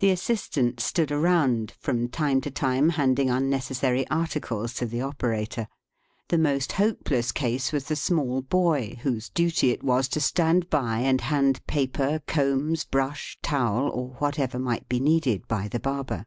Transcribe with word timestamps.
The 0.00 0.10
assistants 0.10 0.84
stood 0.84 1.10
around, 1.10 1.70
from 1.80 2.08
time 2.10 2.42
to 2.42 2.50
time 2.50 2.90
handing 2.90 3.30
unnecessary 3.30 4.06
articles 4.10 4.74
to 4.74 4.84
the 4.84 5.00
operator. 5.00 5.66
The 6.28 6.36
most 6.36 6.72
hopeless 6.72 7.32
case 7.32 7.72
was 7.72 7.84
the 7.86 7.96
small 7.96 8.42
boy, 8.42 8.98
whose 9.00 9.30
duty 9.30 9.70
it 9.70 9.82
was 9.82 10.08
to 10.08 10.20
stand 10.20 10.68
by 10.68 10.98
and 10.98 11.22
hand 11.22 11.66
paper, 11.66 12.20
combs, 12.26 12.84
brush, 12.84 13.38
towel, 13.42 13.88
or 13.88 14.08
what 14.18 14.38
ever 14.38 14.58
might 14.58 14.90
be 14.90 15.00
needed 15.00 15.48
by 15.48 15.68
the 15.68 15.80
barber. 15.80 16.26